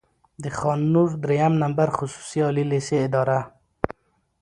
[0.43, 3.39] د خان نور دريیم نمبر خصوصي عالي لېسې اداره،